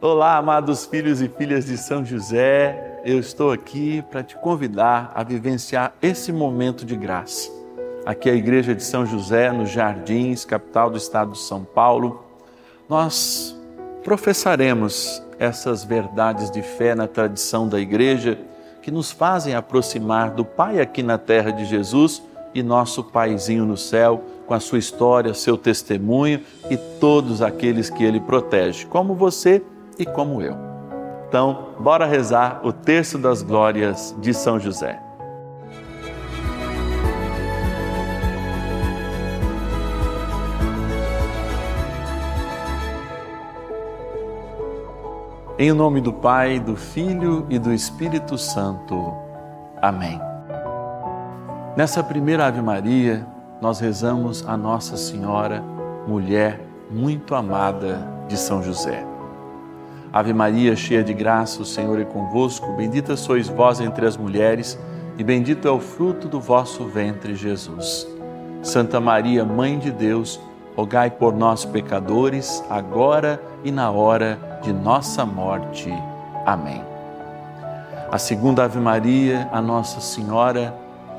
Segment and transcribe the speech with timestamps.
[0.00, 3.00] Olá, amados filhos e filhas de São José.
[3.04, 7.50] Eu estou aqui para te convidar a vivenciar esse momento de graça.
[8.06, 12.22] Aqui é a Igreja de São José, nos Jardins, capital do estado de São Paulo.
[12.88, 13.58] Nós
[14.04, 18.38] professaremos essas verdades de fé na tradição da Igreja
[18.80, 22.22] que nos fazem aproximar do Pai aqui na terra de Jesus
[22.54, 26.40] e nosso Paizinho no céu, com a sua história, seu testemunho
[26.70, 29.60] e todos aqueles que ele protege, como você
[29.98, 30.56] e como eu.
[31.28, 34.98] Então, bora rezar o terço das glórias de São José.
[45.58, 49.12] Em nome do Pai, do Filho e do Espírito Santo.
[49.82, 50.20] Amém.
[51.76, 53.26] Nessa primeira Ave Maria,
[53.60, 55.60] nós rezamos a Nossa Senhora,
[56.06, 59.04] mulher muito amada de São José.
[60.12, 62.72] Ave Maria, cheia de graça, o Senhor é convosco.
[62.72, 64.78] Bendita sois vós entre as mulheres,
[65.18, 68.06] e bendito é o fruto do vosso ventre, Jesus.
[68.62, 70.40] Santa Maria, Mãe de Deus,
[70.74, 75.92] rogai por nós, pecadores, agora e na hora de nossa morte.
[76.46, 76.82] Amém.
[78.10, 80.74] A segunda Ave Maria, a Nossa Senhora,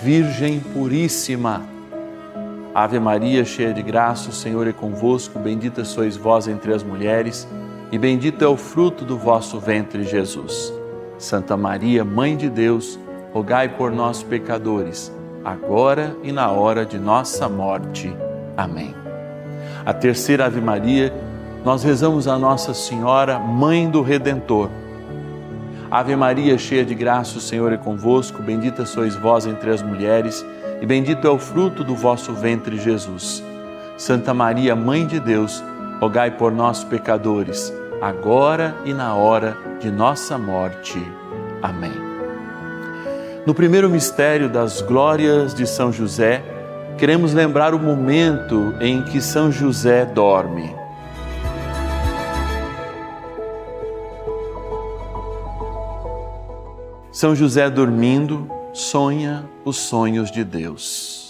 [0.00, 1.62] Virgem Puríssima.
[2.74, 5.38] Ave Maria, cheia de graça, o Senhor é convosco.
[5.38, 7.46] Bendita sois vós entre as mulheres
[7.92, 10.72] e bendito é o fruto do vosso ventre, Jesus.
[11.18, 12.98] Santa Maria, Mãe de Deus,
[13.32, 15.12] rogai por nós, pecadores,
[15.44, 18.14] agora e na hora de nossa morte.
[18.56, 18.94] Amém.
[19.84, 21.12] A terceira Ave Maria,
[21.64, 24.70] nós rezamos a Nossa Senhora, Mãe do Redentor.
[25.90, 30.46] Ave Maria, cheia de graça, o Senhor é convosco, bendita sois vós entre as mulheres,
[30.80, 33.42] e bendito é o fruto do vosso ventre, Jesus.
[33.96, 35.62] Santa Maria, Mãe de Deus,
[36.00, 40.98] rogai por nós, pecadores, agora e na hora de nossa morte.
[41.62, 41.92] Amém.
[43.46, 46.42] No primeiro mistério das glórias de São José,
[46.98, 50.74] queremos lembrar o momento em que São José dorme.
[57.10, 61.29] São José dormindo sonha os sonhos de Deus.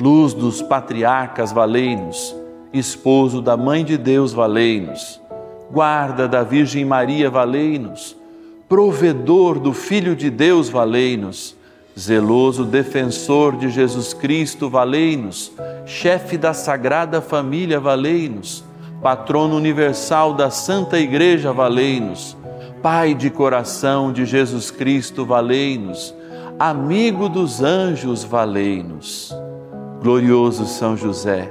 [0.00, 2.34] luz dos patriarcas, valei-nos,
[2.72, 5.20] esposo da Mãe de Deus, valei-nos,
[5.70, 8.16] guarda da Virgem Maria, valei-nos,
[8.68, 11.56] provedor do Filho de Deus, valei-nos,
[11.96, 15.52] zeloso defensor de Jesus Cristo, valei-nos,
[15.86, 18.64] chefe da Sagrada Família, valei-nos,
[19.00, 22.36] patrono universal da Santa Igreja, valei-nos,
[22.82, 26.14] Pai de coração de Jesus Cristo, valei-nos,
[26.58, 29.43] amigo dos anjos, valei-nos
[30.04, 31.50] glorioso São José,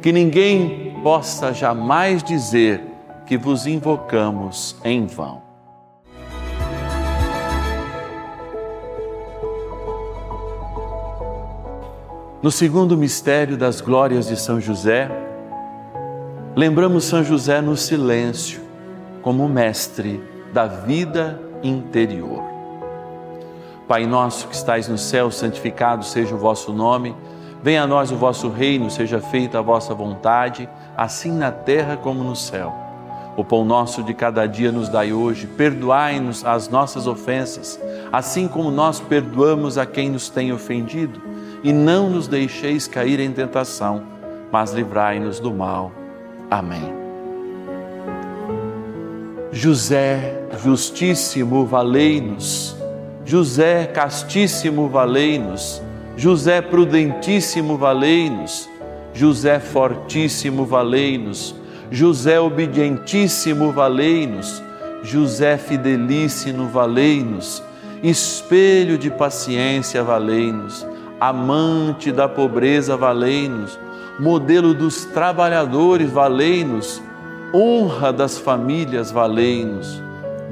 [0.00, 2.80] que ninguém possa jamais dizer
[3.26, 5.42] que vos invocamos em vão.
[12.42, 15.10] No segundo mistério das glórias de São José,
[16.56, 18.62] lembramos São José no silêncio,
[19.20, 20.22] como mestre
[20.54, 22.42] da vida interior.
[23.86, 27.14] Pai nosso que estais no céu, santificado seja o vosso nome.
[27.64, 32.22] Venha a nós o vosso reino, seja feita a vossa vontade, assim na terra como
[32.22, 32.74] no céu.
[33.38, 37.80] O pão nosso de cada dia nos dai hoje, perdoai-nos as nossas ofensas,
[38.12, 41.22] assim como nós perdoamos a quem nos tem ofendido,
[41.62, 44.02] e não nos deixeis cair em tentação,
[44.52, 45.90] mas livrai-nos do mal.
[46.50, 46.92] Amém.
[49.50, 52.76] José, justíssimo, valei-nos.
[53.24, 55.82] José, castíssimo, valei-nos.
[56.16, 58.68] José prudentíssimo, valei-nos.
[59.12, 61.54] José fortíssimo, valei-nos.
[61.90, 64.62] José obedientíssimo, valei-nos.
[65.02, 67.62] José fidelíssimo, valei-nos.
[68.02, 70.86] Espelho de paciência, valei-nos.
[71.20, 73.78] Amante da pobreza, valei-nos.
[74.18, 77.02] Modelo dos trabalhadores, valei-nos.
[77.52, 80.02] Honra das famílias, valei-nos.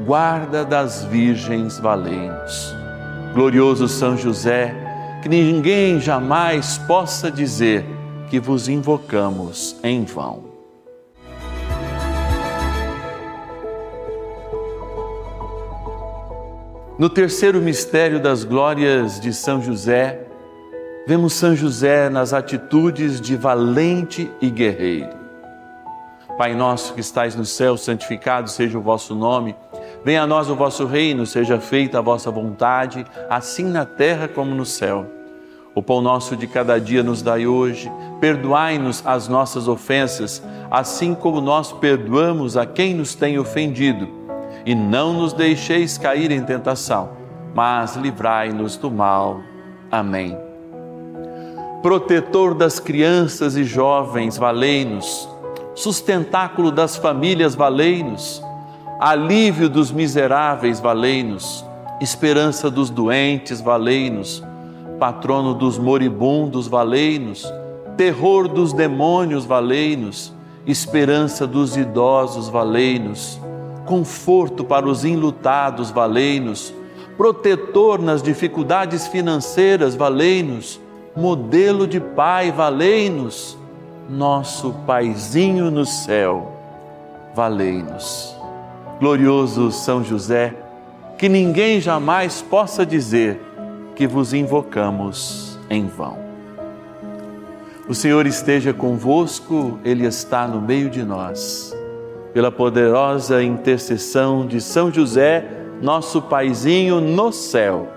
[0.04, 2.74] Guarda das virgens, valei-nos.
[3.34, 4.74] Glorioso São José,
[5.22, 7.86] que ninguém jamais possa dizer
[8.28, 10.50] que vos invocamos em vão.
[16.98, 20.26] No terceiro mistério das glórias de São José,
[21.06, 25.22] vemos São José nas atitudes de valente e guerreiro.
[26.36, 29.54] Pai nosso que estais no céu, santificado seja o vosso nome.
[30.04, 34.54] Venha a nós o vosso reino, seja feita a vossa vontade, assim na terra como
[34.54, 35.06] no céu.
[35.74, 37.90] O pão nosso de cada dia nos dai hoje.
[38.20, 44.08] Perdoai-nos as nossas ofensas, assim como nós perdoamos a quem nos tem ofendido.
[44.66, 47.10] E não nos deixeis cair em tentação,
[47.54, 49.40] mas livrai-nos do mal.
[49.90, 50.36] Amém.
[51.80, 55.28] Protetor das crianças e jovens, valei-nos.
[55.74, 58.42] Sustentáculo das famílias, valei-nos.
[59.02, 61.64] Alívio dos miseráveis, valei-nos.
[62.00, 64.42] Esperança dos doentes, valei-nos
[65.02, 67.52] patrono dos moribundos, valei-nos,
[67.96, 70.32] terror dos demônios, valei-nos,
[70.64, 73.40] esperança dos idosos, valei-nos,
[73.84, 76.72] conforto para os enlutados, valei-nos,
[77.16, 80.80] protetor nas dificuldades financeiras, valei-nos,
[81.16, 83.58] modelo de pai, valei-nos,
[84.08, 86.52] nosso paizinho no céu,
[87.34, 88.41] valei-nos.
[89.02, 90.54] Glorioso São José,
[91.18, 93.36] que ninguém jamais possa dizer
[93.96, 96.16] que vos invocamos em vão.
[97.88, 101.76] O Senhor esteja convosco, Ele está no meio de nós.
[102.32, 105.46] Pela poderosa intercessão de São José,
[105.82, 107.88] nosso paizinho no céu.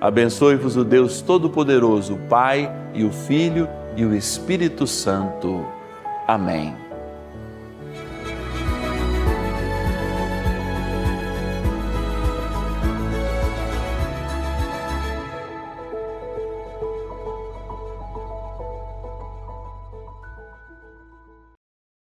[0.00, 5.64] Abençoe-vos o Deus Todo-Poderoso, o Pai e o Filho e o Espírito Santo.
[6.26, 6.89] Amém.